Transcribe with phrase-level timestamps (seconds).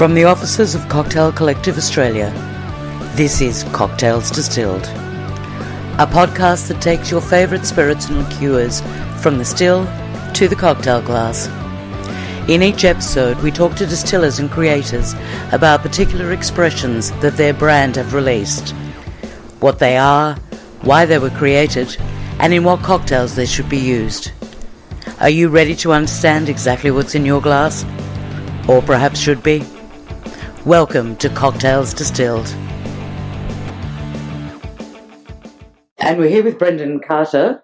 [0.00, 2.30] From the offices of Cocktail Collective Australia,
[3.16, 4.86] this is Cocktails Distilled,
[5.98, 8.80] a podcast that takes your favourite spirits and liqueurs
[9.20, 9.84] from the still
[10.32, 11.48] to the cocktail glass.
[12.48, 15.12] In each episode, we talk to distillers and creators
[15.52, 18.70] about particular expressions that their brand have released,
[19.60, 20.34] what they are,
[20.80, 21.94] why they were created,
[22.38, 24.32] and in what cocktails they should be used.
[25.20, 27.84] Are you ready to understand exactly what's in your glass?
[28.66, 29.62] Or perhaps should be?
[30.66, 32.46] Welcome to Cocktails Distilled.
[36.02, 37.62] And we're here with Brendan Carter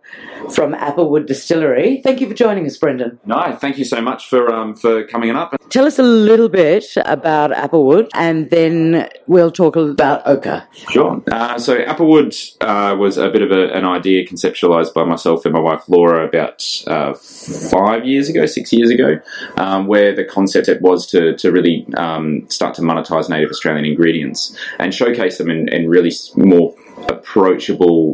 [0.55, 2.03] from Applewood Distillery.
[2.03, 3.19] Thank you for joining us, Brendan.
[3.25, 5.57] No, thank you so much for um, for coming up.
[5.71, 10.69] Tell us a little bit about Applewood, and then we'll talk about Oka.
[10.91, 11.23] Sure.
[11.33, 15.55] Uh, so Applewood uh, was a bit of a, an idea conceptualised by myself and
[15.55, 19.19] my wife Laura about uh, five years ago, six years ago,
[19.57, 24.57] um, where the concept was to to really um, start to monetize native Australian ingredients
[24.79, 26.75] and showcase them in, in really more
[27.09, 28.06] approachable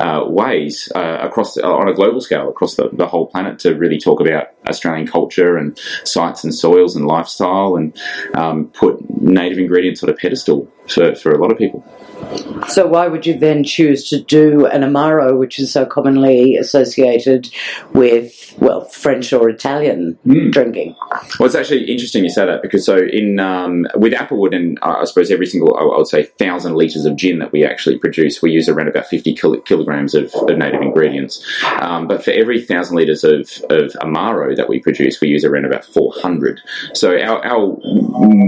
[0.00, 3.74] uh, ways uh, across the, on a global scale across the, the, whole planet to
[3.74, 7.96] really talk about Australian culture and sites and soils and lifestyle and
[8.34, 11.84] um, put native ingredients on a pedestal for, for a lot of people.
[12.68, 17.50] So why would you then choose to do an amaro, which is so commonly associated
[17.92, 20.50] with well French or Italian mm.
[20.50, 20.96] drinking?
[21.38, 24.96] Well, it's actually interesting you say that because so in um, with Applewood and uh,
[25.00, 28.40] I suppose every single I would say thousand liters of gin that we actually produce,
[28.40, 31.44] we use around about fifty kil- kilograms of, of, native ingredients.
[31.80, 35.64] Um, but for every thousand liters of, of amaro that we produce, we use around
[35.64, 36.60] about four hundred.
[36.94, 37.76] So our, our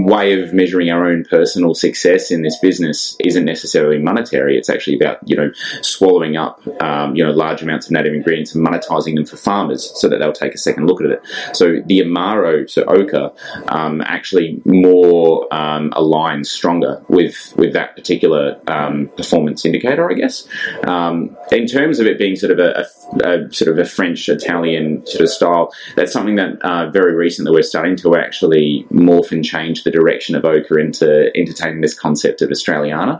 [0.05, 4.57] way of measuring our own personal success in this business isn't necessarily necessarily monetary.
[4.57, 8.55] It's actually about you know swallowing up um, you know large amounts of native ingredients
[8.55, 11.21] and monetizing them for farmers so that they'll take a second look at it.
[11.53, 13.33] So the Amaro, so Oka,
[13.67, 20.47] um, actually more um, aligns stronger with with that particular um, performance indicator, I guess.
[20.85, 22.85] Um, in terms of it being sort of a,
[23.23, 27.15] a, a, sort of a French Italian sort of style, that's something that uh, very
[27.15, 31.97] recently we're starting to actually morph and change the direction of Oka into entertaining this
[31.97, 33.19] concept of Australiana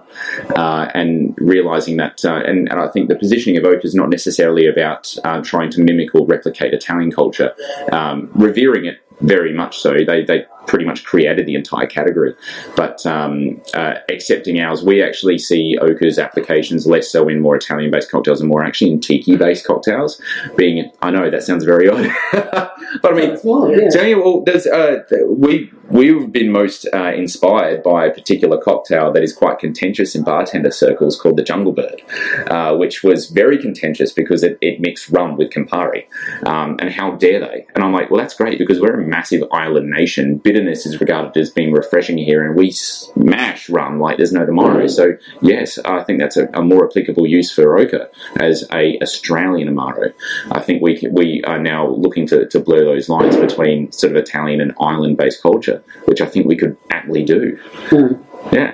[0.55, 4.09] uh, and realizing that, uh, and, and, I think the positioning of Oka is not
[4.09, 7.55] necessarily about uh, trying to mimic or replicate Italian culture,
[7.91, 9.93] um, revering it very much so.
[9.93, 12.35] They, they pretty much created the entire category.
[12.75, 17.91] But um, uh, accepting ours, we actually see Oka's applications less so in more Italian
[17.91, 20.21] based cocktails and more actually in tiki based cocktails.
[20.55, 23.89] Being, I know that sounds very odd, but I mean, well, yeah.
[23.89, 29.11] telling you, well, there's, uh, we, we've been most uh, inspired by a particular cocktail
[29.13, 32.01] that is quite contentious in bartender circles called the Jungle Bird,
[32.47, 36.05] uh, which was very contentious because it, it mixed rum with Campari.
[36.45, 37.65] Um, and how dare they?
[37.75, 40.37] And I'm like, well, that's great because we're a massive island nation.
[40.57, 44.87] Bitterness is regarded as being refreshing here, and we smash rum like there's no tomorrow.
[44.87, 48.09] So yes, I think that's a, a more applicable use for Oka
[48.39, 50.11] as a Australian Amaro.
[50.49, 54.17] I think we we are now looking to, to blur those lines between sort of
[54.17, 57.59] Italian and island based culture, which I think we could aptly do.
[57.89, 58.23] Mm.
[58.51, 58.73] Yeah.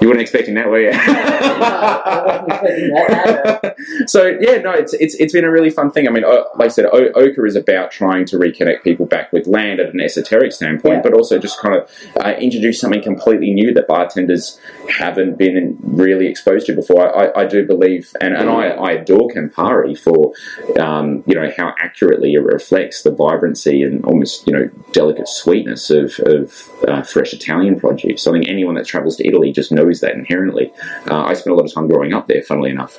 [0.00, 0.92] You weren't expecting that, were you?
[4.06, 6.08] so yeah, no, it's it's it's been a really fun thing.
[6.08, 9.46] I mean, like I said, o- Oka is about trying to reconnect people back with
[9.46, 11.02] land at an esoteric standpoint, yeah.
[11.02, 11.90] but also just kind of
[12.24, 17.16] uh, introduce something completely new that bartenders haven't been really exposed to before.
[17.16, 20.32] I, I do believe, and, and I, I adore Campari for
[20.80, 25.90] um, you know how accurately it reflects the vibrancy and almost you know delicate sweetness
[25.90, 28.26] of, of uh, fresh Italian produce.
[28.26, 30.72] I think anyone that travels to Italy just knows that inherently.
[31.10, 32.96] Uh, I spent a lot of time growing up there, funnily enough.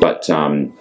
[0.00, 0.74] But um,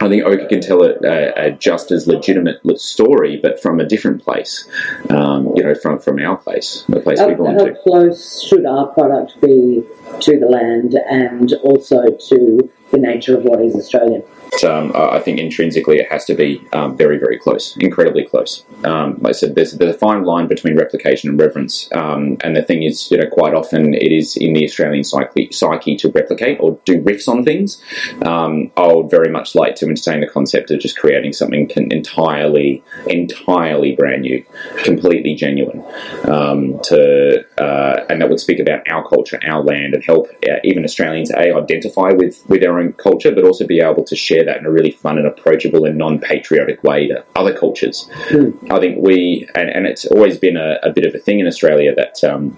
[0.00, 3.86] I think Oka can tell a, a, a, just as legitimate story, but from a
[3.86, 4.68] different place.
[5.10, 7.74] Um, you know, from from our place, the place how, we've gone how to.
[7.74, 9.84] How close should our product be
[10.20, 14.22] to the land and also to the nature of what is Australian?
[14.64, 18.64] um, I think intrinsically it has to be um, very, very close, incredibly close.
[18.84, 22.56] Um, like I said, there's, there's, a fine line between replication and reverence, um, and
[22.56, 26.10] the thing is, you know, quite often it is in the Australian psyche, psyche to
[26.10, 27.82] replicate or do riffs on things.
[28.22, 32.82] Um, I would very much like to entertain the concept of just creating something entirely,
[33.06, 34.44] entirely brand new,
[34.84, 35.84] completely genuine,
[36.24, 40.56] um, to uh, and that would speak about our culture, our land, and help uh,
[40.64, 44.44] even Australians a identify with with their own culture, but also be able to share
[44.44, 48.08] that in a really fun and approachable and non-patriotic way to other cultures.
[48.28, 48.70] Mm.
[48.70, 51.46] I think we, and, and it's always been a, a, bit of a thing in
[51.46, 52.56] Australia that um,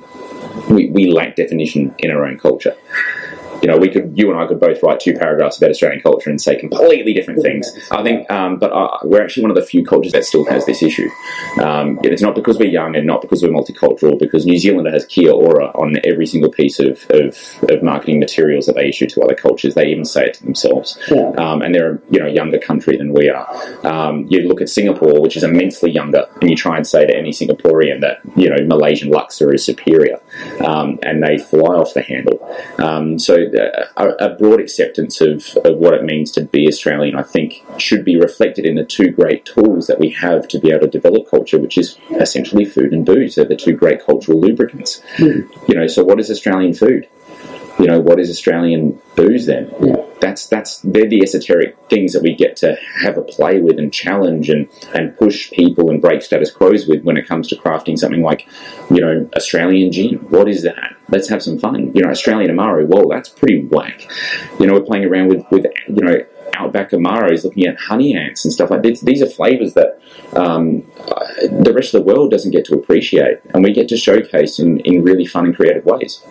[0.70, 2.76] we, we lack definition in our own culture.
[3.62, 6.31] You know, we could, you and I could both write two paragraphs about Australian culture
[6.31, 7.70] and say completely different things.
[7.90, 10.66] I think, um, but uh, we're actually one of the few cultures that still has
[10.66, 11.08] this issue.
[11.60, 15.05] Um, it's not because we're young and not because we're multicultural, because New Zealand has
[15.06, 17.37] Kia Ora on every single piece of, of,
[17.69, 19.75] of, marketing materials that they issue to other cultures.
[19.75, 20.99] They even say it to themselves.
[21.11, 21.31] Yeah.
[21.38, 23.46] Um, and they're, you know, a younger country than we are.
[23.87, 27.16] Um, you look at Singapore, which is immensely younger, and you try and say to
[27.16, 30.20] any Singaporean that, you know, Malaysian laksa is superior,
[30.64, 32.38] um, and they fly off the handle.
[32.79, 37.17] Um, so uh, a, a, broad acceptance of, of what it means to be Australian,
[37.17, 40.70] I think, should be reflected in the two great tools that we have to be
[40.70, 43.35] able to develop culture, which is essentially food and booze.
[43.35, 45.02] They're the two great cultural lubricants.
[45.17, 45.49] Mm.
[45.69, 47.08] You know, so what is Australian food?
[47.78, 49.72] You know, what is Australian booze then?
[49.80, 50.04] Yeah.
[50.20, 53.92] That's that's they're the esoteric things that we get to have a play with and
[53.92, 57.96] challenge and, and push people and break status quos with when it comes to crafting
[57.96, 58.48] something like,
[58.90, 60.14] you know, Australian gin.
[60.30, 60.96] What is that?
[61.08, 61.92] Let's have some fun.
[61.94, 64.10] You know, Australian Amaro, whoa, that's pretty whack.
[64.58, 66.16] You know, we're playing around with, with you know,
[66.56, 69.00] Outback Amaros, looking at honey ants and stuff like this.
[69.00, 70.00] These are flavors that
[70.34, 70.82] um,
[71.42, 74.80] the rest of the world doesn't get to appreciate, and we get to showcase in,
[74.80, 76.25] in really fun and creative ways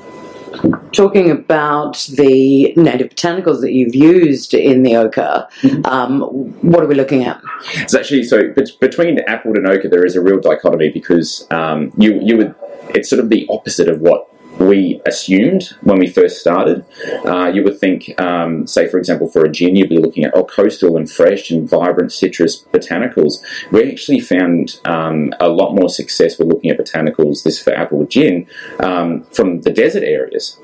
[0.91, 5.85] talking about the native botanicals that you've used in the ochre, mm-hmm.
[5.85, 6.21] um,
[6.61, 7.41] what are we looking at?
[7.75, 12.19] It's actually so between Applewood and ochre, there is a real dichotomy because um, you
[12.21, 12.55] you would
[12.89, 14.27] it's sort of the opposite of what
[14.59, 16.85] we assumed when we first started.
[17.25, 20.35] Uh, you would think, um, say, for example, for a gin, you'd be looking at
[20.35, 23.43] oh, coastal and fresh and vibrant citrus botanicals.
[23.71, 28.05] We actually found um, a lot more success with looking at botanicals, this for apple
[28.05, 28.47] gin,
[28.79, 30.59] um, from the desert areas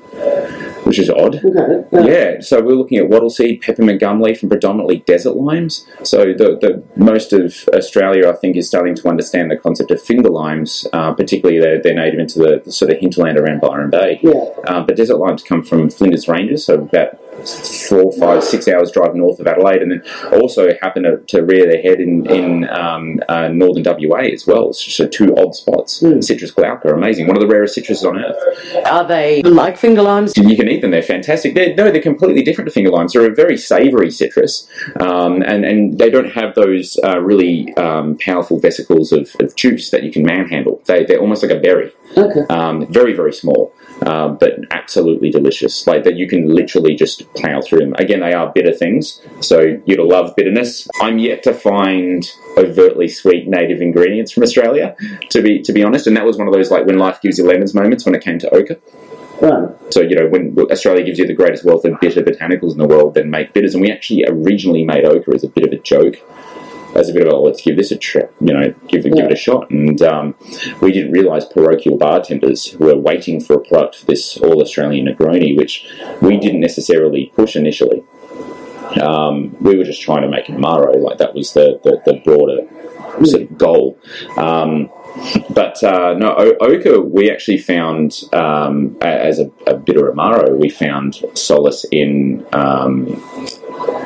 [0.84, 1.40] which is odd.
[1.94, 2.40] Okay, yeah.
[2.40, 5.86] so we're looking at wattle seed, peppermint gum leaf, and predominantly desert limes.
[6.02, 10.02] So the, the most of Australia, I think, is starting to understand the concept of
[10.02, 10.86] finger limes.
[10.92, 14.18] Uh, particularly, they're, they're, native into the, the, sort of hinterland around Byron Bay.
[14.22, 14.50] Yeah.
[14.66, 17.18] Um, but desert limes come from Flinders Ranges, so about
[17.88, 20.02] four, five, six hours drive north of Adelaide, and then
[20.32, 24.72] also happen to, to rear their head in in um, uh, northern WA as well.
[24.72, 26.00] So two odd spots.
[26.00, 26.22] Mm.
[26.22, 28.86] Citrus glauca, are amazing, one of the rarest citruses on earth.
[28.86, 30.36] Are they like finger limes?
[30.36, 31.54] You can eat them; they're fantastic.
[31.54, 33.12] They're, no, they're completely different to finger limes.
[33.12, 34.68] They're a very savoury citrus,
[35.00, 39.90] um, and and they don't have those uh, really um, powerful vesicles of, of, juice
[39.90, 40.82] that you can manhandle.
[40.86, 41.92] They they're almost like a berry.
[42.16, 42.40] Okay.
[42.48, 43.72] Um, very very small.
[44.02, 45.86] Uh, but absolutely delicious.
[45.86, 47.94] Like that, you can literally just plow through them.
[47.96, 50.88] Again, they are bitter things, so you'd love bitterness.
[51.00, 54.96] I'm yet to find overtly sweet native ingredients from Australia,
[55.30, 56.06] to be to be honest.
[56.06, 58.22] And that was one of those like when life gives you lemons moments when it
[58.22, 58.78] came to ochre.
[59.90, 62.86] So you know when Australia gives you the greatest wealth of bitter botanicals in the
[62.86, 63.74] world, then make bitters.
[63.74, 66.16] And we actually originally made ochre as a bit of a joke
[66.94, 69.12] as a bit of a let's give this a try, you know, give, yeah.
[69.14, 69.70] give it a shot.
[69.70, 70.34] And um,
[70.80, 75.56] we didn't realise parochial bartenders were waiting for a product for this all Australian Negroni,
[75.56, 75.86] which
[76.20, 78.02] we didn't necessarily push initially.
[79.00, 82.20] Um, we were just trying to make a Amaro, like that was the, the, the
[82.24, 82.68] broader
[83.24, 83.98] sort of goal.
[84.36, 84.90] Um,
[85.50, 90.58] but uh, no, o- ochre we actually found um, as a, a bitter amaro.
[90.58, 93.06] We found solace in um,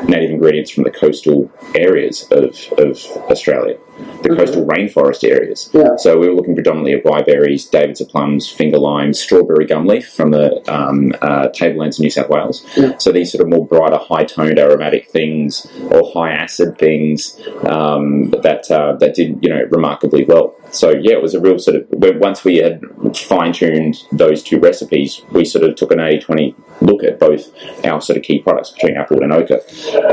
[0.05, 2.97] native ingredients from the coastal areas of, of
[3.31, 3.79] Australia
[4.23, 5.71] the coastal rainforest areas.
[5.73, 5.97] Yeah.
[5.97, 10.63] So we were looking predominantly at riberries, David's plums, finger limes, strawberry gumleaf from the
[10.73, 12.65] um, uh, tablelands of New South Wales.
[12.77, 12.97] Yeah.
[12.99, 18.97] So these sort of more brighter, high-toned aromatic things or high-acid things um, that uh,
[18.97, 20.55] that did you know remarkably well.
[20.71, 22.83] So yeah, it was a real sort of once we had
[23.17, 27.51] fine-tuned those two recipes, we sort of took an 80-20 look at both
[27.85, 29.61] our sort of key products between Applewood and Ochre,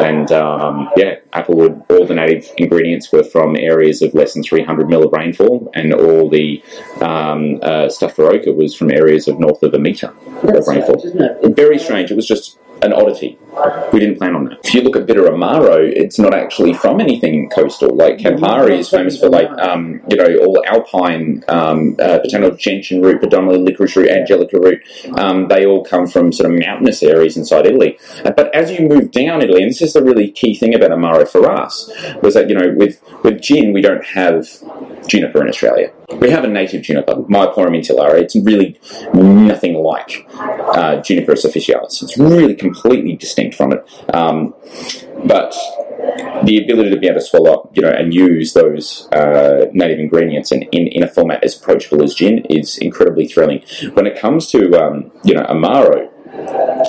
[0.02, 4.44] and um, yeah, Applewood all the native ingredients were from areas areas of less than
[4.44, 6.64] 300 mil of rainfall, and all the
[7.02, 10.14] um, uh, stuff for ochre was from areas of north of a metre
[10.44, 11.00] of rainfall.
[11.00, 12.12] Strange, Very strange.
[12.12, 13.38] It was just an oddity.
[13.94, 14.60] We didn't plan on that.
[14.66, 17.96] If you look at bitter amaro, it's not actually from anything coastal.
[17.96, 23.02] Like Campari is famous for like um, you know all alpine um, uh, botanical gentian
[23.02, 24.82] root, predominantly licorice root, angelica root.
[25.18, 27.98] Um, they all come from sort of mountainous areas inside Italy.
[28.26, 30.92] Uh, but as you move down Italy, and this is the really key thing about
[30.92, 31.90] amaro for us,
[32.22, 34.48] was that you know with with gin we don't have
[35.08, 35.92] juniper in Australia.
[36.14, 38.20] We have a native juniper, Myoporum insulare.
[38.20, 38.80] It's really
[39.14, 42.04] nothing like uh, Juniper officinalis.
[42.04, 44.16] It's really completely distinct from it.
[44.16, 44.54] Um,
[45.26, 45.56] but
[46.44, 50.00] the ability to be able to swallow up, you know, and use those uh, native
[50.00, 53.64] ingredients in, in, in, a format as approachable as gin is incredibly thrilling.
[53.94, 56.10] When it comes to, um, you know, Amaro,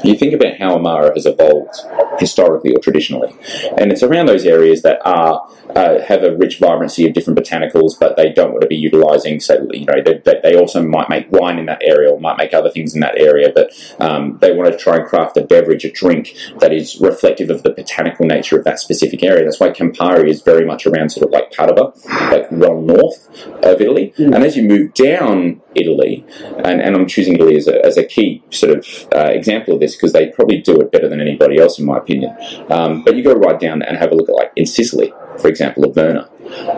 [0.05, 1.77] you think about how Amaro has evolved
[2.19, 3.35] historically or traditionally,
[3.79, 7.99] and it's around those areas that are uh, have a rich vibrancy of different botanicals,
[7.99, 9.41] but they don't want to be utilising.
[9.41, 12.55] So you know they, they also might make wine in that area or might make
[12.55, 15.85] other things in that area, but um, they want to try and craft a beverage,
[15.85, 19.45] a drink that is reflective of the botanical nature of that specific area.
[19.45, 21.95] That's why Campari is very much around sort of like Padova,
[22.31, 23.29] like well north
[23.65, 24.35] of Italy, mm.
[24.35, 26.25] and as you move down Italy,
[26.65, 29.81] and, and I'm choosing Italy as a, as a key sort of uh, example of
[29.81, 32.37] this because they probably do it better than anybody else, in my opinion.
[32.71, 35.49] Um, but you go right down and have a look at, like, in Sicily, for
[35.49, 36.29] example, Averna.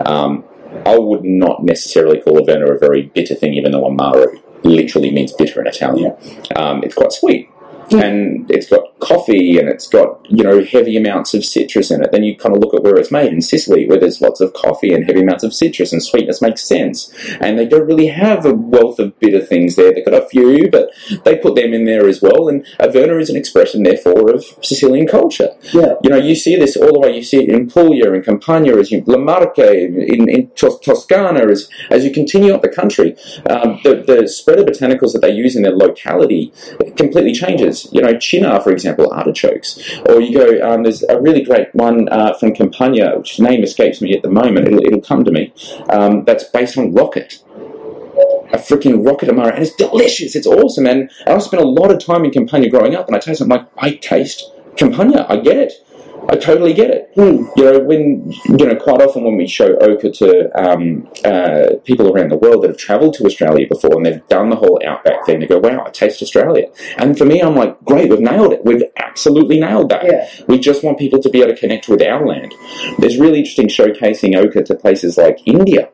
[0.07, 0.43] Um,
[0.85, 4.27] I would not necessarily call Averna a very bitter thing, even though Amaro
[4.63, 6.15] literally means bitter in Italian.
[6.55, 7.48] Um, it's quite sweet
[7.93, 12.11] and it's got coffee and it's got you know heavy amounts of citrus in it.
[12.11, 14.53] Then you kind of look at where it's made in Sicily, where there's lots of
[14.53, 17.13] coffee and heavy amounts of citrus, and sweetness makes sense.
[17.41, 19.93] And they don't really have a wealth of bitter things there.
[19.93, 20.89] They've got a few, but
[21.23, 22.47] they put them in there as well.
[22.47, 25.49] And Averna is an expression, therefore, of Sicilian culture.
[25.73, 25.95] Yeah.
[26.03, 27.15] You know, you see this all the way.
[27.15, 31.69] You see it in Puglia, in Campania, as you Le Marche, in, in Toscana, as
[31.89, 33.15] as you continue up the country.
[33.49, 36.53] Um, the, the spread of botanicals that they use in their locality
[36.95, 39.79] completely changes you know, Cynar, for example, artichokes.
[40.07, 44.01] Or you go, um, there's a really great one uh, from Campania, which name escapes
[44.01, 45.53] me at the moment, it'll, it'll come to me,
[45.89, 47.43] um, that's based on rocket
[48.51, 50.35] a freaking rocket amaro, and it's delicious.
[50.35, 53.19] It's awesome, and, I spent a lot of time in Campania growing up, and I
[53.19, 53.41] taste.
[53.41, 55.25] I'm like, I taste Campania.
[55.29, 55.73] I get it.
[56.29, 57.15] I totally get it.
[57.15, 57.49] Mm.
[57.57, 62.11] You know, when you know, quite often when we show ochre to um, uh, people
[62.11, 65.25] around the world that have travelled to Australia before and they've done the whole outback
[65.25, 66.67] thing, they go, "Wow, I taste Australia."
[66.97, 68.63] And for me, I'm like, "Great, we've nailed it.
[68.63, 70.05] We've absolutely nailed that.
[70.05, 70.29] Yeah.
[70.47, 72.53] We just want people to be able to connect with our land."
[72.99, 75.89] There's really interesting showcasing ochre to places like India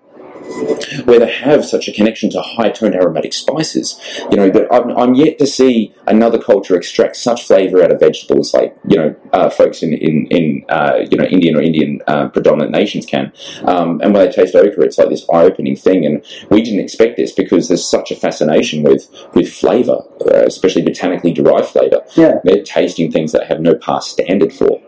[1.05, 3.99] where they have such a connection to high toned aromatic spices.
[4.31, 7.99] You know, that I'm, I'm, yet to see another culture extract such flavour out of
[7.99, 12.01] vegetables like you know uh, folks in in, in uh, you know Indian or Indian
[12.07, 13.31] uh, predominant nations can.
[13.65, 16.05] Um, and when they taste ochre, it's like this eye opening thing.
[16.05, 20.83] And we didn't expect this because there's such a fascination with with flavour, uh, especially
[20.83, 22.03] botanically derived flavour.
[22.15, 22.39] Yeah.
[22.43, 24.81] They're tasting things that have no past standard for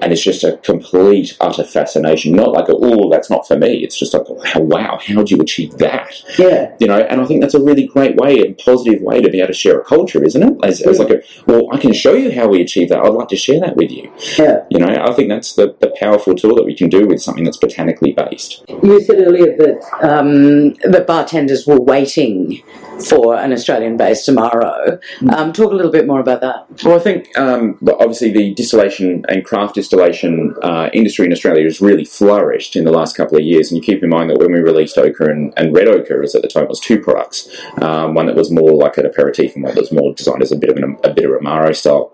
[0.00, 2.34] and it's just a complete utter fascination.
[2.34, 3.82] Not like, oh, that's not for me.
[3.82, 4.24] It's just like,
[4.56, 6.14] wow, how do you achieve that?
[6.38, 7.00] Yeah, you know.
[7.00, 9.52] And I think that's a really great way and positive way to be able to
[9.54, 10.64] share a culture, isn't it?
[10.64, 13.00] As, as like a, well, I can show you how we achieve that.
[13.00, 14.12] I'd like to share that with you.
[14.38, 17.22] Yeah, you know, I think that's the, the powerful tool that we can do with
[17.22, 18.64] something that's botanically based.
[18.82, 22.62] You said earlier that um, the bartenders were waiting
[23.08, 25.00] for an Australian-based amaro.
[25.20, 25.32] Mm.
[25.32, 26.66] Um, talk a little bit more about that.
[26.84, 31.80] Well, I think um, obviously the distillation and craft distillation uh, industry in Australia has
[31.80, 33.70] really flourished in the last couple of years.
[33.70, 36.34] And you keep in mind that when we released ochre and, and red ochre, as
[36.34, 37.48] at the time was two products,
[37.80, 40.52] um, one that was more like an aperitif and one that was more designed as
[40.52, 42.12] a bit of an, a bit of Amaro style.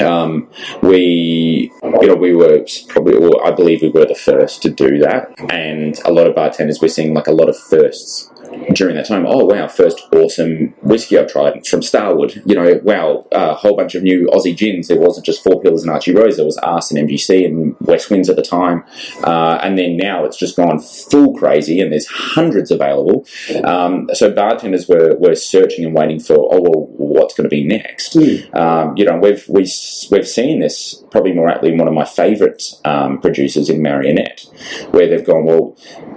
[0.00, 0.48] Um,
[0.82, 4.98] we, you know, we were probably, well, I believe we were the first to do
[5.00, 8.30] that, and a lot of bartenders we're seeing like a lot of firsts
[8.74, 12.42] during that time, oh wow, first awesome whiskey I've tried from Starward.
[12.44, 14.88] You know, wow, a uh, whole bunch of new Aussie gins.
[14.88, 16.36] There wasn't just Four Pillars and Archie Rose.
[16.36, 18.84] There was Arse and MGC and West Winds at the time,
[19.24, 23.26] uh, and then now it's just gone full crazy, and there's hundreds available.
[23.64, 27.64] Um, so bartenders were, were searching and waiting for, oh well, what's going to be
[27.64, 28.14] next?
[28.14, 28.54] Mm.
[28.54, 29.66] Um, you know, we've we,
[30.10, 34.44] we've seen this probably more aptly in one of my favourite um, producers in Marionette,
[34.90, 35.76] where they've gone, well,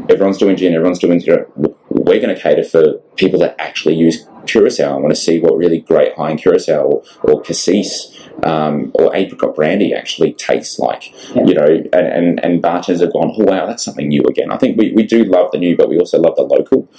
[0.09, 1.21] everyone's doing gin, everyone's doing
[2.09, 4.95] we're going to cater for people that actually use curacao.
[4.95, 9.15] I want to see what really great high end curacao or, or cassis um, or
[9.15, 11.11] apricot brandy actually tastes like.
[11.35, 11.45] Yeah.
[11.45, 14.51] You know, and, and, and bartenders have gone, oh wow, that's something new again.
[14.51, 16.89] I think we, we do love the new, but we also love the local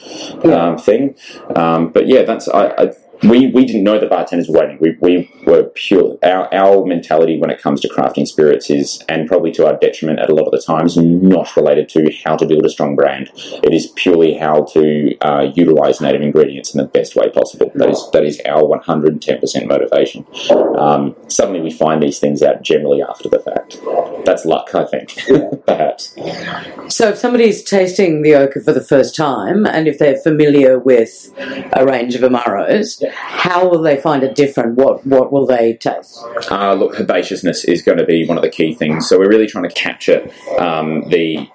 [0.44, 0.68] yeah.
[0.68, 1.16] um, thing.
[1.56, 4.78] Um, but yeah, that's I, I we, we didn't know that bartenders were waiting.
[4.80, 6.18] We, we were pure.
[6.22, 10.20] Our, our mentality when it comes to crafting spirits is, and probably to our detriment
[10.20, 13.30] at a lot of the times, not related to how to build a strong brand.
[13.62, 17.70] It is purely how to uh, utilize native ingredients in the best way possible.
[17.74, 20.26] That is that is our 110% motivation.
[20.78, 23.80] Um, suddenly we find these things out generally after the fact.
[24.24, 25.16] That's luck, I think,
[25.66, 26.14] perhaps.
[26.88, 31.32] So if somebody's tasting the ochre for the first time, and if they're familiar with
[31.72, 34.76] a range of Amaros, how will they find it different?
[34.76, 36.22] What what will they taste?
[36.50, 39.08] Uh, look, herbaceousness is going to be one of the key things.
[39.08, 41.48] So we're really trying to capture um, the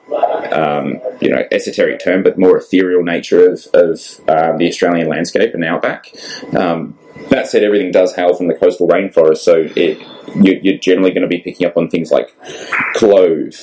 [0.51, 5.53] um, you know esoteric term, but more ethereal nature of, of um, the Australian landscape
[5.53, 6.13] and outback.
[6.55, 6.97] Um,
[7.29, 9.99] that said, everything does hail from the coastal rainforest, so it,
[10.35, 12.35] you, are generally going to be picking up on things like
[12.93, 13.53] clove.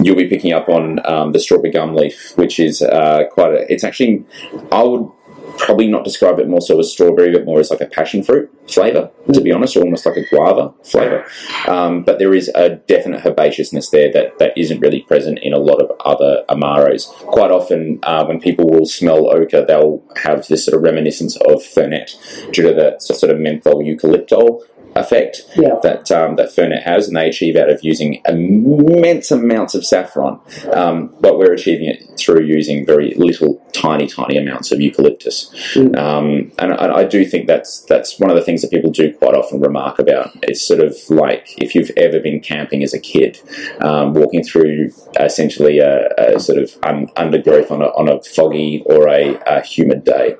[0.00, 3.72] You'll be picking up on um, the strawberry gum leaf, which is uh, quite a.
[3.72, 4.24] It's actually,
[4.72, 5.10] I would
[5.58, 8.50] probably not describe it more so as strawberry, but more as like a passion fruit
[8.68, 11.24] flavour, to be honest, or almost like a guava flavour.
[11.68, 15.58] Um, but there is a definite herbaceousness there that, that isn't really present in a
[15.58, 17.08] lot of other Amaros.
[17.26, 21.62] Quite often, uh, when people will smell ochre, they'll have this sort of reminiscence of
[21.62, 22.16] fernet
[22.52, 24.62] due to the sort of menthol eucalyptol
[24.96, 25.76] effect Yeah.
[25.82, 30.40] that um, that Fernet has, and they achieve out of using immense amounts of saffron.
[30.72, 35.50] Um, but we're achieving it through using very little, tiny, tiny amounts of eucalyptus.
[35.74, 35.96] Mm.
[35.96, 39.12] Um, and I, I do think that's that's one of the things that people do
[39.14, 40.30] quite often remark about.
[40.42, 43.38] It's sort of like if you've ever been camping as a kid,
[43.80, 48.82] um, walking through essentially a, a sort of un- undergrowth on a, on a foggy
[48.86, 50.36] or a, a humid day,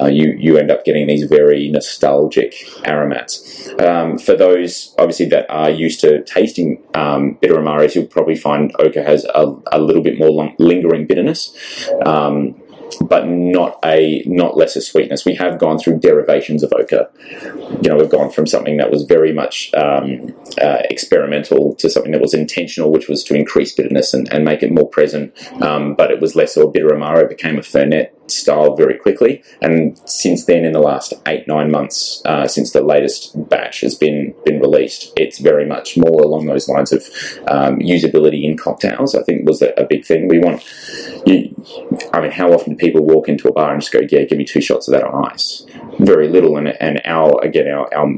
[0.00, 3.68] uh, you you end up getting these very nostalgic aromats.
[4.00, 8.72] Um, for those obviously that are used to tasting um, bitter amaros, you'll probably find
[8.78, 11.54] ochre has a, a little bit more long, lingering bitterness.
[12.04, 12.60] Um,
[13.00, 15.24] but not a not lesser sweetness.
[15.24, 17.08] We have gone through derivations of ochre.
[17.82, 22.12] You know, we've gone from something that was very much um, uh, experimental to something
[22.12, 25.32] that was intentional, which was to increase bitterness and, and make it more present.
[25.62, 29.42] Um, but it was less or bitter amaro became a fernet style very quickly.
[29.60, 33.94] And since then, in the last eight nine months, uh, since the latest batch has
[33.94, 37.02] been been released, it's very much more along those lines of
[37.48, 39.14] um, usability in cocktails.
[39.14, 40.28] I think was a, a big thing.
[40.28, 40.62] We want.
[41.26, 41.54] You,
[42.12, 44.38] I mean, how often do people walk into a bar and just go, "Yeah, give
[44.38, 45.66] me two shots of that on ice"?
[45.98, 48.08] Very little, and and our again our our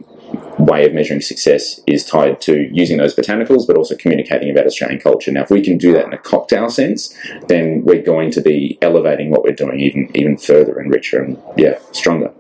[0.65, 5.01] way of measuring success is tied to using those botanicals, but also communicating about Australian
[5.01, 5.33] culture.
[5.33, 7.17] Now, if we can do that in a cocktail sense,
[7.49, 11.43] then we're going to be elevating what we're doing even even further and richer and
[11.57, 12.33] yeah, stronger.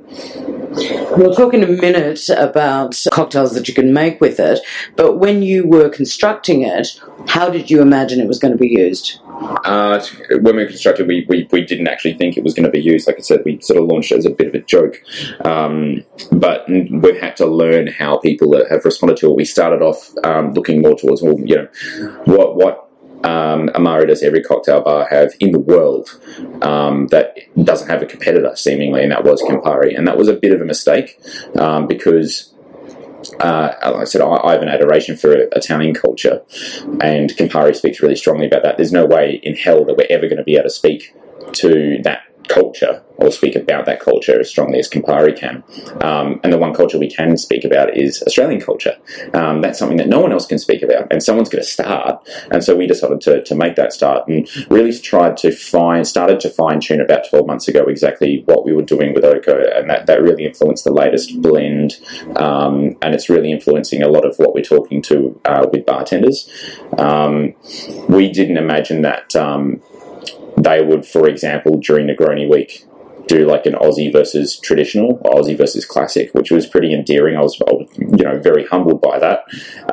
[1.16, 4.60] We'll talk in a minute about cocktails that you can make with it,
[4.96, 8.68] but when you were constructing it, how did you imagine it was going to be
[8.68, 9.20] used?
[9.64, 10.04] Uh,
[10.40, 13.06] when we constructed, we, we, we didn't actually think it was going to be used.
[13.06, 15.02] Like I said, we sort of launched it as a bit of a joke.
[15.44, 19.36] Um, but we've had to learn how people have responded to it.
[19.36, 21.68] We started off um, looking more towards, well, you know,
[22.24, 22.88] what what
[23.24, 26.20] um, does every cocktail bar have in the world
[26.62, 29.96] um, that doesn't have a competitor, seemingly, and that was Campari.
[29.96, 31.20] And that was a bit of a mistake
[31.56, 32.51] um, because
[33.42, 36.42] uh, like I said, I, I have an adoration for Italian culture,
[37.00, 38.76] and Campari speaks really strongly about that.
[38.76, 41.14] There's no way in hell that we're ever going to be able to speak
[41.52, 45.62] to that culture or speak about that culture as strongly as Campari can.
[46.00, 48.96] Um, and the one culture we can speak about is Australian culture.
[49.34, 52.26] Um, that's something that no one else can speak about, and someone's going to start.
[52.50, 56.40] And so we decided to, to make that start and really tried to find, started
[56.40, 59.88] to fine tune about 12 months ago exactly what we were doing with Oko, and
[59.90, 61.98] that, that really influenced the latest blend.
[62.36, 66.48] Um, and it's really influencing a lot of what we're talking to uh, with bartenders.
[66.98, 67.54] Um,
[68.08, 69.80] we didn't imagine that um,
[70.56, 72.86] they would, for example, during Negroni week,
[73.26, 77.36] do like an Aussie versus traditional, Aussie versus classic, which was pretty endearing.
[77.36, 79.44] I was, I was you know, very humbled by that.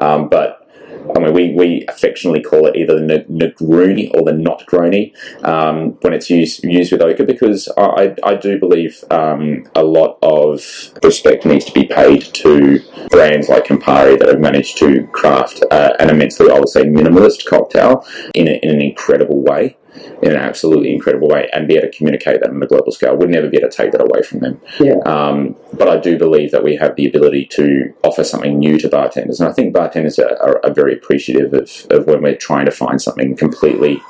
[0.02, 0.68] Um, but
[1.16, 5.14] I mean, we, we affectionately call it either the Negroni or the not groni
[5.46, 10.20] um, when it's used used with ochre because I, I do believe um, a lot
[10.22, 10.62] of
[11.04, 15.94] respect needs to be paid to brands like Campari that have managed to craft uh,
[16.00, 19.78] an immensely, I would say, minimalist cocktail in, a, in an incredible way
[20.22, 23.16] in an absolutely incredible way and be able to communicate that on a global scale.
[23.16, 24.62] We'd never be able to take that away from them.
[24.80, 24.98] Yeah.
[25.06, 28.90] Um, but I do believe that we have the ability to offer something new to
[28.90, 29.40] bartenders.
[29.40, 32.72] And I think bartenders are, are, are very appreciative of, of when we're trying to
[32.72, 34.02] find something completely,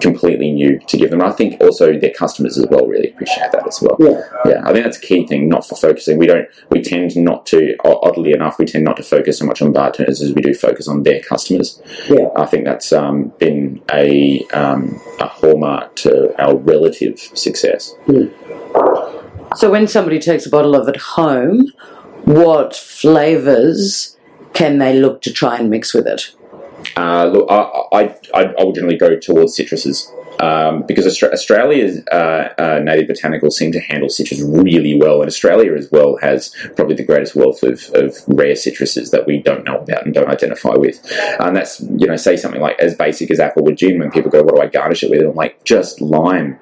[0.00, 1.20] completely new to give them.
[1.20, 3.96] And I think also their customers as well really appreciate that as well.
[3.98, 4.22] Yeah.
[4.46, 6.18] Yeah, I think that's a key thing, not for focusing.
[6.18, 9.60] We don't, we tend not to, oddly enough, we tend not to focus so much
[9.60, 11.80] on bartenders as we do focus on their customers.
[12.08, 12.28] Yeah.
[12.36, 17.94] I think that's um, been a, um, a hallmark to our relative success.
[18.06, 18.26] Hmm.
[19.56, 21.72] So when somebody takes a bottle of it home,
[22.24, 24.16] what flavours
[24.52, 26.34] can they look to try and mix with it?
[26.98, 30.12] Uh, look, I, I, I, would generally go towards citruses.
[30.40, 35.28] Um, because Austra- Australia's uh, uh, native botanicals seem to handle citrus really well, and
[35.28, 39.64] Australia as well has probably the greatest wealth of, of rare citruses that we don't
[39.64, 41.00] know about and don't identify with.
[41.38, 44.30] And that's, you know, say something like as basic as apple with gin when people
[44.30, 45.20] go, what do I garnish it with?
[45.20, 46.58] And I'm like, just lime,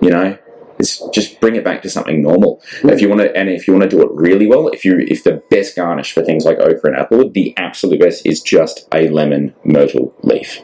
[0.00, 0.38] you know?
[0.82, 2.60] It's just bring it back to something normal.
[2.82, 4.98] If you want to, and if you want to do it really well, if you
[4.98, 8.88] if the best garnish for things like ochre and apple, the absolute best is just
[8.92, 10.58] a lemon myrtle leaf.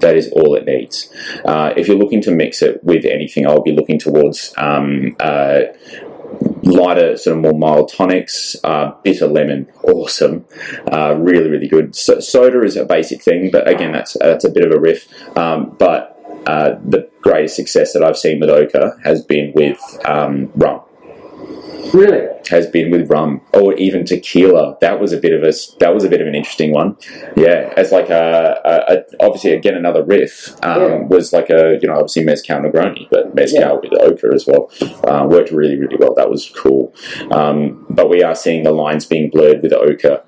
[0.00, 1.08] That is all it needs.
[1.44, 5.60] Uh, if you're looking to mix it with anything, I'll be looking towards um, uh,
[6.64, 8.56] lighter, sort of more mild tonics.
[8.64, 10.46] Uh, bitter lemon, awesome,
[10.92, 11.94] uh, really, really good.
[11.94, 15.06] So, soda is a basic thing, but again, that's that's a bit of a riff.
[15.36, 20.50] Um, but uh, the greatest success that I've seen with ochre has been with um,
[20.54, 20.80] rum.
[21.94, 22.28] Really?
[22.50, 24.76] has been with rum or even tequila.
[24.80, 26.96] That was a bit of a that was a bit of an interesting one.
[27.36, 30.98] Yeah, as like a, a, a obviously again another riff um, Yeah.
[31.04, 33.72] was like a you know obviously mezcal Negroni, but mezcal Yeah.
[33.72, 34.70] with ochre as well
[35.04, 36.14] uh, worked really really well.
[36.14, 36.94] That was cool.
[37.30, 40.22] Um, but we are seeing the lines being blurred with ochre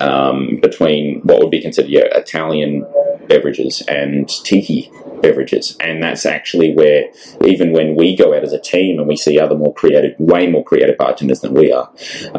[0.00, 2.86] um, between what would be considered yeah, Italian
[3.28, 4.90] beverages and tiki
[5.22, 7.04] beverages, and that's actually where
[7.44, 10.46] even when we go out as a team and we see other more creative, way
[10.46, 11.90] more creative bartenders than we are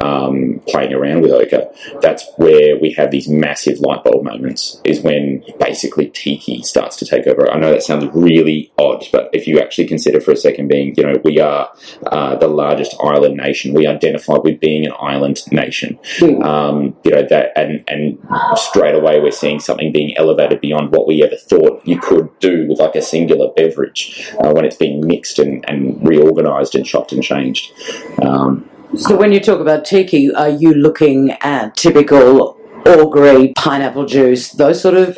[0.02, 1.70] um, playing around with ochre,
[2.02, 4.82] that's where we have these massive light bulb moments.
[4.84, 7.50] Is when basically tiki starts to take over.
[7.50, 10.94] I know that sounds really odd, but if you actually consider for a second, being
[10.96, 11.72] you know we are
[12.08, 16.00] uh, the largest island nation, we identify with being an island nation
[16.44, 18.18] um, you know that and and
[18.56, 22.66] straight away we're seeing something being elevated beyond what we ever thought you could do
[22.74, 27.12] with like a singular beverage uh, when it's being mixed and, and reorganized and chopped
[27.12, 27.72] and changed
[28.22, 34.52] um, So when you talk about tiki, are you looking at typical orgeat, pineapple juice,
[34.52, 35.18] those sort of?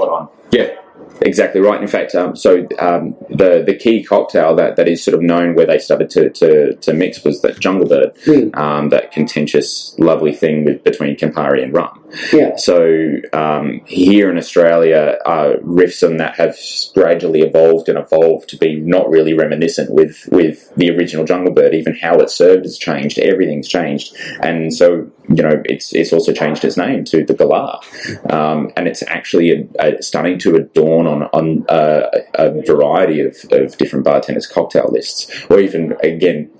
[0.51, 0.75] yeah
[1.21, 5.15] exactly right in fact um, so um, the the key cocktail that, that is sort
[5.15, 8.55] of known where they started to, to, to mix was that jungle bird Mm.
[8.57, 12.55] um, that contentious lovely thing with, between Campari and rum Yeah.
[12.55, 16.55] So um, here in Australia, uh, riffs on that have
[16.93, 21.73] gradually evolved and evolved to be not really reminiscent with with the original Jungle Bird.
[21.73, 23.19] Even how it's served has changed.
[23.19, 27.81] Everything's changed, and so you know it's it's also changed its name to the Galah,
[28.29, 33.37] um, and it's actually a, a, starting to adorn on on uh, a variety of,
[33.51, 36.51] of different bartenders' cocktail lists, or even again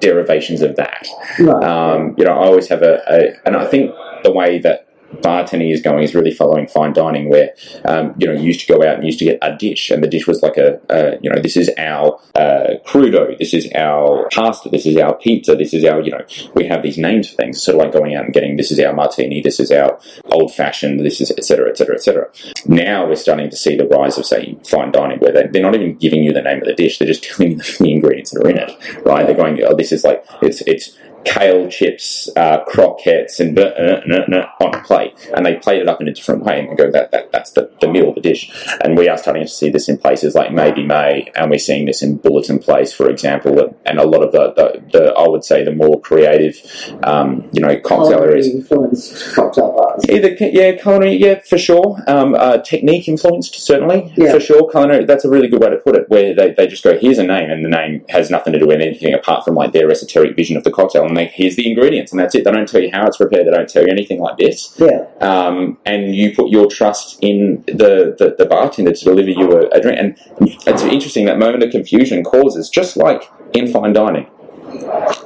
[0.00, 1.06] derivations of that.
[1.38, 1.64] Right.
[1.64, 4.88] Um, you know, I always have a, a, and I think the way that
[5.22, 8.72] bartending is going is really following fine dining, where um, you know you used to
[8.72, 11.18] go out and used to get a dish, and the dish was like a, a
[11.22, 15.54] you know this is our uh, crudo, this is our pasta, this is our pizza,
[15.54, 16.24] this is our you know
[16.54, 18.80] we have these names for things, sort of like going out and getting this is
[18.80, 19.98] our martini, this is our
[20.32, 21.70] old fashioned, this is etc.
[21.70, 21.96] etc.
[21.96, 22.30] etc.
[22.66, 25.74] Now we're starting to see the rise of say fine dining, where they, they're not
[25.74, 28.44] even giving you the name of the dish, they're just telling you the ingredients that
[28.44, 29.26] are in it, right?
[29.26, 34.00] They're going, oh, this is like it's it's kale chips, uh, croquettes, and blah, uh,
[34.06, 36.70] nah, nah, on a plate, and they plate it up in a different way, and
[36.70, 38.50] they go that, that that's the, the meal, the dish.
[38.82, 41.86] And we are starting to see this in places like Maybe May, and we're seeing
[41.86, 45.44] this in Bulletin Place, for example, and a lot of the, the, the I would
[45.44, 46.56] say the more creative,
[47.02, 48.46] um, you know, cocktail areas.
[48.48, 50.04] influenced cocktail bars.
[50.08, 52.02] Either yeah, culinary, yeah, for sure.
[52.06, 54.32] Um, uh, technique influenced, certainly, Yeah.
[54.32, 54.70] for sure.
[54.70, 56.08] Culinary, that's a really good way to put it.
[56.08, 58.66] Where they, they just go, here's a name, and the name has nothing to do
[58.66, 61.68] with anything apart from like their esoteric vision of the cocktail, and they here's the
[61.68, 62.44] ingredients, and that's it.
[62.44, 63.46] They don't tell you how it's prepared.
[63.46, 64.76] They don't tell you anything like this.
[64.78, 65.06] Yeah.
[65.20, 69.68] Um, and you put your trust in the, the, the bartender to deliver you a,
[69.68, 69.98] a drink.
[69.98, 70.18] And
[70.66, 74.28] it's interesting that moment of confusion causes, just like in fine dining.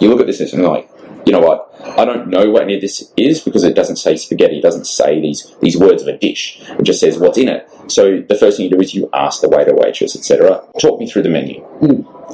[0.01, 0.91] You look at this and you're like,
[1.25, 1.75] you know what?
[1.99, 4.59] I don't know what any of this is because it doesn't say spaghetti.
[4.59, 6.61] It doesn't say these these words of a dish.
[6.61, 7.69] It just says what's in it.
[7.89, 10.63] So the first thing you do is you ask the waiter, waitress, etc.
[10.81, 11.67] Talk me through the menu.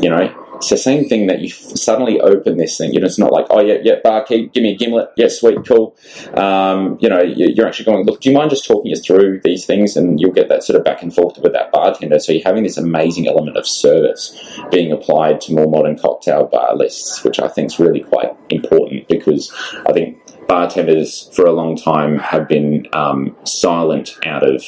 [0.01, 2.94] You know, it's the same thing that you suddenly open this thing.
[2.94, 5.11] You know, it's not like, oh yeah, yeah, barkeep, give me a gimlet.
[5.14, 5.94] Yeah, sweet, cool.
[6.33, 9.42] Um, you know, you- you're actually going, look, do you mind just talking us through
[9.44, 9.94] these things?
[9.94, 12.18] And you'll get that sort of back and forth with that bartender.
[12.18, 14.35] So you're having this amazing element of service
[14.70, 19.07] being applied to more modern cocktail bar lists, which I think is really quite important
[19.07, 19.53] because
[19.87, 20.16] I think
[20.47, 24.65] bartenders for a long time have been um, silent out of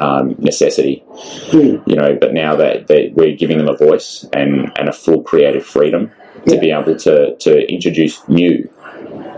[0.00, 1.04] um, necessity,
[1.52, 5.22] you know, but now that that we're giving them a voice and, and a full
[5.22, 6.10] creative freedom
[6.46, 8.68] to be able to, to introduce new,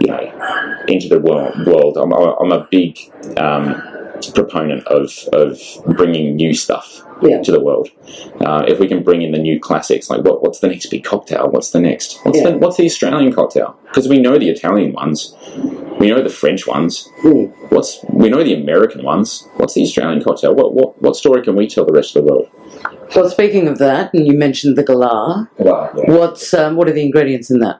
[0.00, 1.66] you know, into the world.
[1.66, 1.96] world.
[1.96, 2.98] I'm, I'm a big
[3.38, 3.91] um,
[4.30, 5.58] proponent of, of
[5.96, 7.42] bringing new stuff Yeah.
[7.42, 7.88] to the world.
[8.40, 11.04] Uh, if we can bring in the new classics, like what, what's the next big
[11.04, 11.48] cocktail?
[11.50, 12.18] What's the next?
[12.24, 12.50] What's, Yeah.
[12.50, 13.76] the, what's the Australian cocktail?
[13.84, 15.34] Because we know the Italian ones,
[15.98, 17.08] we know the French ones.
[17.22, 17.52] Mm.
[17.70, 19.46] What's we know the American ones?
[19.56, 20.54] What's the Australian cocktail?
[20.54, 22.48] What what what story can we tell the rest of the world?
[23.14, 25.48] Well, speaking of that, and you mentioned the galah,
[26.08, 27.78] what's um, what are the ingredients in that?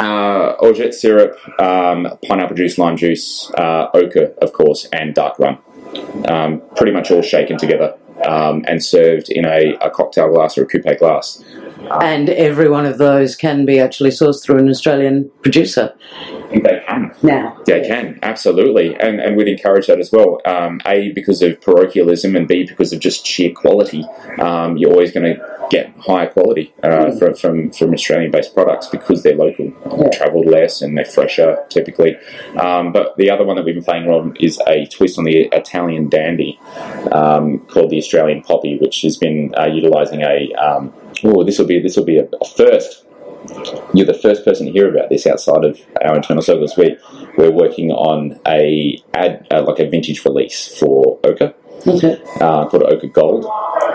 [0.00, 5.58] Uh, orgeat syrup, um, pineapple juice, lime juice, uh, ochre, of course, and dark rum.
[6.28, 10.62] Um, pretty much all shaken together um, and served in a, a cocktail glass or
[10.62, 11.42] a coupe glass.
[12.00, 15.94] And every one of those can be actually sourced through an Australian producer.
[16.50, 17.14] They can.
[17.22, 18.94] Now, They can, absolutely.
[19.00, 20.40] And, and we'd encourage that as well.
[20.44, 24.04] Um, a, because of parochialism, and B, because of just sheer quality.
[24.38, 28.86] Um, you're always going to get higher quality uh, from, from, from Australian based products
[28.86, 30.08] because they're local, Yeah.
[30.10, 32.16] travelled less, and they're fresher typically.
[32.60, 35.48] Um, but the other one that we've been playing on is a twist on the
[35.52, 36.58] Italian dandy
[37.12, 40.52] um, called the Australian poppy, which has been uh, utilising a.
[40.54, 40.92] Um,
[41.24, 43.04] oh, this will be this will be a, a first
[43.92, 46.76] you're the first person to hear about this outside of our internal circles.
[46.76, 46.96] We
[47.36, 51.54] we're working on a ad uh, like a vintage release for Ochre.
[51.86, 52.22] Okay.
[52.40, 53.44] Uh, called Ochre Gold,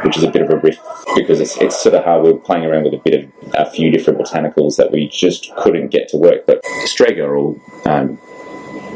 [0.04, 0.78] which is a bit of a riff
[1.16, 3.90] because it's, it's sort of how we're playing around with a bit of a few
[3.92, 6.46] different botanicals that we just couldn't get to work.
[6.46, 8.20] But Strega or um,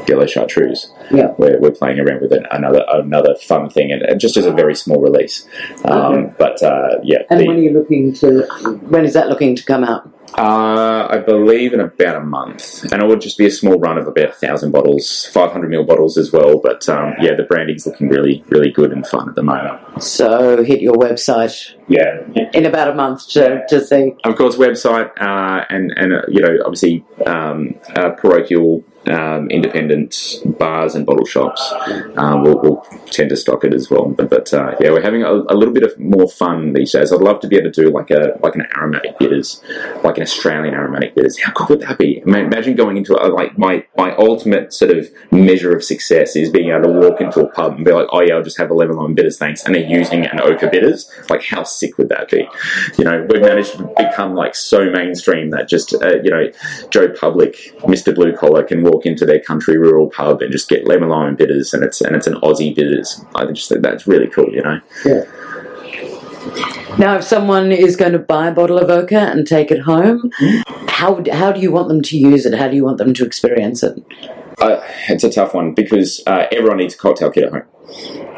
[0.08, 1.34] yellow chartreuse, Yeah.
[1.38, 4.52] we're, we're playing around with an, another another fun thing, and, and just as a
[4.52, 5.48] very small release.
[5.86, 6.34] Um, Okay.
[6.38, 8.42] But uh, yeah, And the- when are you looking to?
[8.90, 10.10] When is that looking to come out?
[10.38, 13.98] Uh, I believe in about a month, and it would just be a small run
[13.98, 16.60] of about a thousand bottles, five hundred ml bottles as well.
[16.60, 20.02] But um, yeah, the branding's looking really, really good and fun at the moment.
[20.02, 22.22] So hit your website Yeah,
[22.54, 24.13] in about a month to, to see.
[24.24, 28.84] of course, website uh, and and uh, you know obviously um, uh, parochial.
[29.08, 30.15] Um, independent
[30.60, 31.74] bars and bottle shops
[32.17, 34.10] um, will, will tend to stock it as well.
[34.10, 37.12] But, but uh, yeah, we're having a, a little bit of more fun these days.
[37.12, 39.60] I'd love to be able to do like a like an aromatic bitters,
[40.04, 41.39] like an Australian aromatic bitters.
[41.39, 42.22] How cool would that be?
[42.22, 46.36] I mean, imagine going into a, like my my ultimate sort of measure of success
[46.36, 48.60] is being able to walk into a pub and be like, oh yeah, I'll just
[48.60, 51.10] have a lemon lime bitters, thanks, and they're using an ochre bitters.
[51.28, 52.48] Like, how sick would that be?
[52.98, 56.46] You know, we've managed to become like so mainstream that just uh, you know
[56.89, 57.54] Joe Public,
[57.88, 61.36] Mister Blue Collar, can walk into their country rural pub and just get lemon lime
[61.36, 63.24] bitters, and it's and it's an Aussie bitters.
[63.36, 64.50] I just think that's really cool.
[64.58, 64.80] You know.
[65.06, 65.24] Yeah.
[66.98, 70.32] Now, if someone is going to buy a bottle of Oka and take it home,
[70.88, 72.58] how how do you want them to use it?
[72.58, 74.02] How do you want them to experience it?
[74.62, 77.63] Uh, it's a tough one because uh, everyone needs a cocktail kit at home.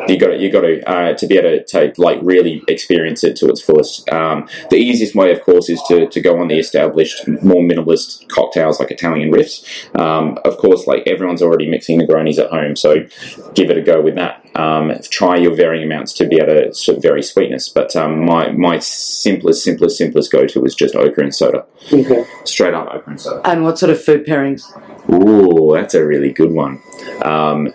[0.07, 3.36] You got you got to, uh, to be able to, to like really experience it
[3.38, 4.09] to its fullest.
[4.09, 8.27] Um, the easiest way, of course, is to, to go on the established, more minimalist
[8.29, 9.63] cocktails like Italian riffs.
[9.99, 13.05] Um, of course, like everyone's already mixing Negronis at home, so
[13.53, 14.42] give it a go with that.
[14.56, 17.70] Um, try your varying amounts to be able to sort of vary sweetness.
[17.70, 22.26] But um, my my simplest, simplest, simplest go to is just ochre and soda, Okay.
[22.46, 23.42] straight up ochre and soda.
[23.50, 24.63] And what sort of food pairings?
[25.12, 26.82] Ooh, that's a really good one.
[27.24, 27.74] Um,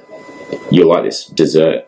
[0.70, 1.84] you'll like this dessert.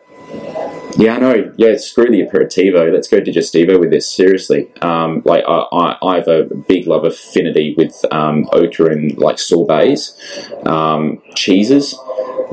[0.97, 1.53] Yeah, I know.
[1.57, 2.91] Yeah, screw the aperitivo.
[2.93, 4.11] Let's go digestivo with this.
[4.11, 9.17] Seriously, um, like I, I, I have a big love affinity with um, ochre and
[9.17, 10.17] like sorbets,
[10.65, 11.97] um, cheeses.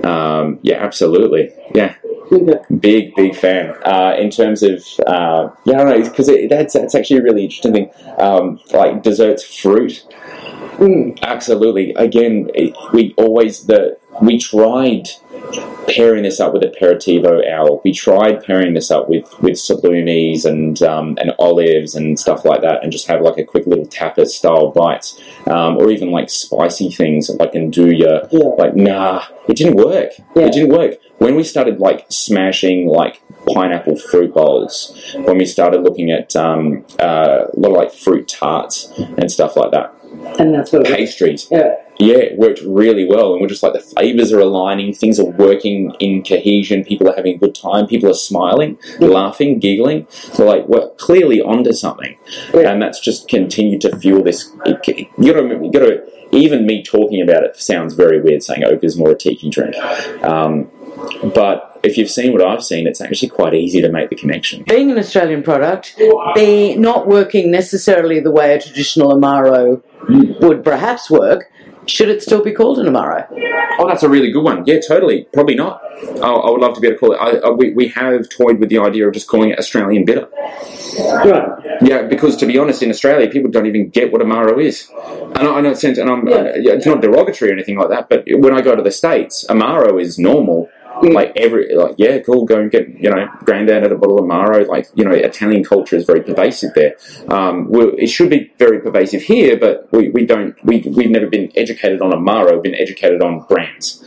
[0.05, 1.51] Um, yeah, absolutely.
[1.75, 1.97] Yeah,
[2.81, 3.75] big big fan.
[3.85, 7.45] Uh, in terms of uh, yeah, I don't know because that's that's actually a really
[7.45, 7.91] interesting thing.
[8.19, 10.05] Um, like desserts, fruit.
[10.79, 11.93] Mm, absolutely.
[11.95, 15.09] Again, it, we always the we tried
[15.89, 17.81] pairing this up with aperitivo owl.
[17.85, 22.61] We tried pairing this up with with salumis and um, and olives and stuff like
[22.63, 26.31] that, and just have like a quick little tapas style bites, um, or even like
[26.31, 28.29] spicy things like nduja.
[28.31, 28.39] Yeah.
[28.59, 30.11] Like nah, it didn't work.
[30.37, 30.47] Yeah.
[30.47, 35.15] It didn't work when we started like smashing like pineapple fruit bowls.
[35.15, 39.57] When we started looking at um, uh, a lot of like fruit tarts and stuff
[39.57, 39.95] like that,
[40.39, 40.85] And that's what.
[40.87, 41.49] pastries.
[41.51, 41.77] Yeah.
[41.99, 45.25] Yeah, it worked really well, and we're just like the flavors are aligning, things are
[45.25, 50.07] working in cohesion, people are having a good time, people are smiling, laughing, giggling.
[50.39, 52.17] We're like, we're clearly onto something,
[52.55, 52.71] Yeah.
[52.71, 54.53] and that's just continued to fuel this.
[54.65, 54.75] You
[55.33, 56.05] gotta, you gotta.
[56.31, 59.75] Even me talking about it sounds very weird, saying oak is more a tiki drink.
[60.23, 60.71] Um,
[61.35, 64.63] but if you've seen what I've seen, it's actually quite easy to make the connection.
[64.69, 65.97] Being an Australian product,
[66.35, 69.83] be not working necessarily the way a traditional Amaro
[70.43, 71.51] would perhaps work.
[71.89, 73.27] Should it still be called an Amaro?
[73.79, 74.65] Oh, that's a really good one.
[74.67, 75.27] Yeah, totally.
[75.33, 75.81] Probably not.
[76.23, 77.17] I, I would love to be able to call it.
[77.17, 80.29] I, I, we, we have toyed with the idea of just calling it Australian bitter.
[80.99, 81.79] Right.
[81.81, 84.89] Yeah, because to be honest, in Australia, people don't even get what Amaro is.
[85.37, 85.99] And I, I know, sounds.
[85.99, 86.57] and I'm, Yeah.
[86.57, 88.09] yeah, it's not derogatory or anything like that.
[88.09, 90.69] But when I go to the states, Amaro is normal.
[91.03, 91.15] Mm.
[91.15, 92.45] Like every, like yeah, cool.
[92.45, 94.67] Go and get you know, granddad had a bottle of Amaro.
[94.67, 96.97] Like you know, Italian culture is very pervasive there.
[97.29, 100.57] Um, it should be very pervasive here, but we, we don't.
[100.65, 102.55] We we've never been educated on Amaro.
[102.55, 104.03] We've been educated on brands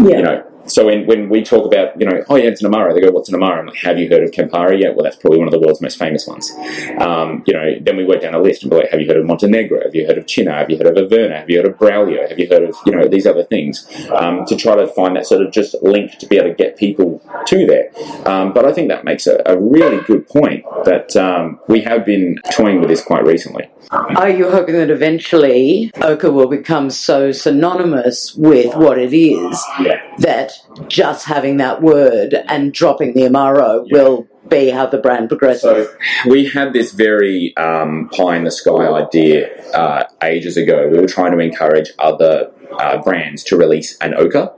[0.00, 0.16] Yeah.
[0.16, 0.50] you know.
[0.66, 3.10] So when, when we talk about, you know, oh yeah, it's an Amaro, they go,
[3.10, 3.58] what's an Amaro?
[3.58, 4.80] I'm like, have you heard of Campari?
[4.80, 6.50] Yeah, well, that's probably one of the world's most famous ones.
[6.98, 9.16] Um, you know, then we work down a list and be like, have you heard
[9.16, 9.82] of Montenegro?
[9.82, 10.58] Have you heard of Cynar?
[10.58, 11.40] Have you heard of Averna?
[11.40, 12.28] Have you heard of Braulio?
[12.28, 13.86] Have you heard of, you know, these other things?
[14.10, 16.76] Um, to try to find that sort of just link to be able to get
[16.76, 17.90] people to there.
[18.26, 22.04] Um, but I think that makes a, a really good point that um, we have
[22.04, 23.68] been toying with this quite recently.
[23.90, 30.00] Are you hoping that eventually ochre will become so synonymous with what it is Yeah.
[30.18, 30.52] That
[30.88, 35.62] just having that word and dropping the Amaro will be how the brand progresses?
[35.62, 35.88] So
[36.26, 40.88] we had this very um, pie in the sky idea uh, ages ago.
[40.88, 44.50] We were trying to encourage other uh, brands to release an ochre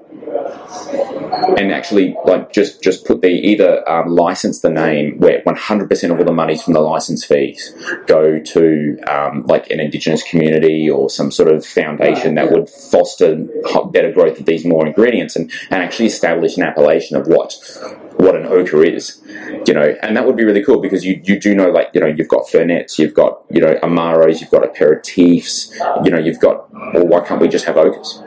[1.59, 6.19] and actually like just just put the either um, license the name where 100% of
[6.19, 7.75] all the monies from the license fees
[8.07, 13.37] go to um, like an indigenous community or some sort of foundation that would foster
[13.93, 17.55] better growth of these more ingredients and, and actually establish an appellation of what
[18.27, 19.23] what an ochre is,
[19.67, 22.01] you know, and that would be really cool because you, you do know, like, you
[22.01, 25.73] know, you've got fernets, you've got, you know, amaros, you've got aperitifs,
[26.05, 28.23] you know, you've got, well, why can't we just have ochres?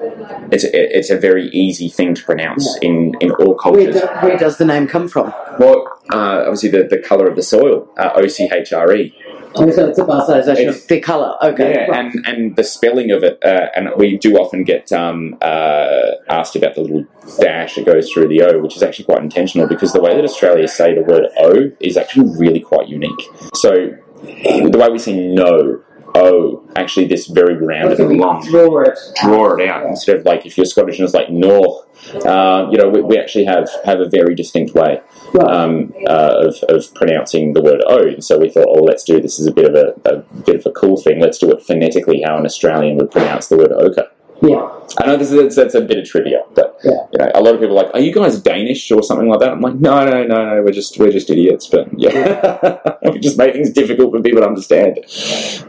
[0.53, 3.95] It's a, it's a very easy thing to pronounce in, in all cultures.
[3.95, 5.33] Where, do, where does the name come from?
[5.59, 9.13] Well, uh, obviously the, the colour of the soil, uh, O C H R E.
[9.59, 11.35] Oh, so it's a bastardization of the colour.
[11.41, 11.71] Okay.
[11.71, 12.13] Yeah, right.
[12.13, 16.55] and, and the spelling of it, uh, and we do often get um, uh, asked
[16.55, 17.05] about the little
[17.39, 20.23] dash that goes through the O, which is actually quite intentional because the way that
[20.23, 23.21] Australia say the word O is actually really quite unique.
[23.55, 25.81] So the way we say no
[26.19, 28.45] oh, actually this very rounded and long.
[28.45, 28.99] Draw it.
[29.21, 31.85] Draw it out instead of like if you're Scottish and it's like no.
[32.25, 35.01] Uh, you know, we, we, actually have, have a very distinct way
[35.45, 39.19] um, uh, of, of pronouncing the word "o." And so we thought, oh, let's do
[39.19, 41.19] this is a bit of a, a bit of a cool thing.
[41.19, 44.09] Let's do it phonetically, how an Australian would pronounce the word "ochre."
[44.41, 44.79] Yeah.
[44.97, 46.91] I know this is that's a bit of trivia, but yeah.
[47.11, 49.39] you know, a lot of people are like, "Are you guys Danish or something like
[49.39, 50.63] that?" I'm like, "No, no, no, no.
[50.63, 52.79] We're just we're just idiots." But yeah,
[53.11, 54.99] we just make things difficult for people to understand.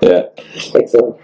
[0.00, 0.22] Yeah,
[0.74, 1.20] excellent.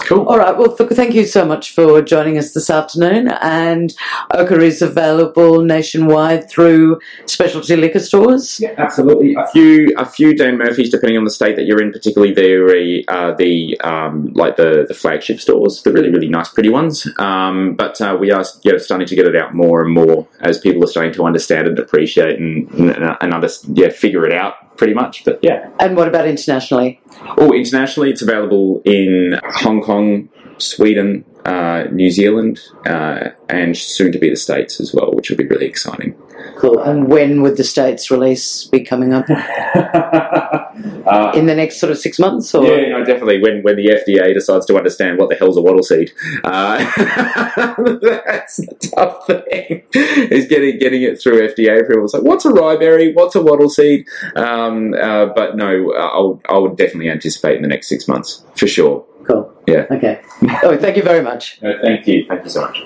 [0.00, 0.26] Cool.
[0.26, 0.56] All right.
[0.56, 3.28] Well, thank you so much for joining us this afternoon.
[3.42, 3.94] And
[4.32, 8.60] ochre is available nationwide through specialty liquor stores.
[8.60, 9.34] Yeah, absolutely.
[9.34, 11.92] A few, a few Dan Murphys, depending on the state that you're in.
[11.92, 16.70] Particularly the uh, the um, like the the flagship stores, the really really nice, pretty
[16.70, 17.06] ones.
[17.18, 20.58] Um, but uh, we are yeah, starting to get it out more and more as
[20.58, 24.67] people are starting to understand and appreciate, and and, and under, yeah, figure it out
[24.78, 25.24] pretty much.
[25.24, 25.68] But yeah.
[25.78, 27.00] And what about internationally?
[27.36, 34.18] Oh, internationally, it's available in Hong Kong, Sweden, uh, New Zealand, uh, and soon to
[34.18, 36.14] be the States as well, which will be really exciting.
[36.58, 36.80] Cool.
[36.80, 39.26] And when would the States release be coming up?
[39.30, 42.52] uh, in the next sort of six months?
[42.52, 42.64] Or?
[42.64, 43.40] Yeah, no, definitely.
[43.40, 46.10] When when the FDA decides to understand what the hell's a wattle seed,
[46.42, 49.84] uh, that's the tough thing.
[49.94, 52.06] Is getting getting it through FDA approval.
[52.06, 53.14] It's like, what's a riberry?
[53.14, 54.08] What's a wattle seed?
[54.34, 58.66] Um, uh, but no, I'll, I would definitely anticipate in the next six months for
[58.66, 59.06] sure.
[59.24, 59.52] Cool.
[59.68, 59.86] Yeah.
[59.92, 60.20] Okay.
[60.64, 61.62] Oh, thank you very much.
[61.62, 62.26] No, thank you.
[62.26, 62.82] Thank you so much.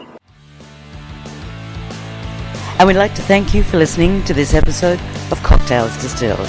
[2.83, 6.49] And we'd like to thank you for listening to this episode of Cocktails Distilled.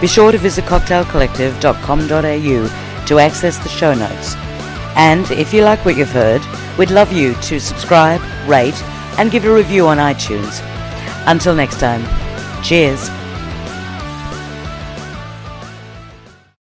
[0.00, 4.34] Be sure to visit cocktailcollective.com.au to access the show notes.
[4.96, 6.42] And if you like what you've heard,
[6.78, 8.74] we'd love you to subscribe, rate,
[9.18, 10.60] and give a review on iTunes.
[11.28, 12.02] Until next time,
[12.64, 13.08] cheers.